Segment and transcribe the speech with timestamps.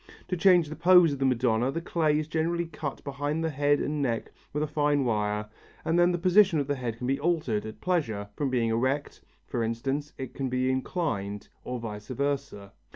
[0.29, 3.79] To change the pose of the Madonna the clay is generally cut behind the head
[3.79, 5.47] and neck with a fine wire
[5.85, 9.21] and then the position of the head can be altered at pleasure; from being erect,
[9.45, 12.73] for instance, it can be inclined, or vice versa.